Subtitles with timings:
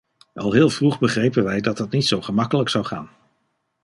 [0.33, 3.09] Al heel vroeg begrepen wij dat dat niet zo gemakkelijk zou gaan.